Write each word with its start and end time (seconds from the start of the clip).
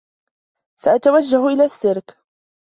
سأتوجّه 0.79 1.47
إلى 1.47 1.63
السّيرك. 1.65 2.17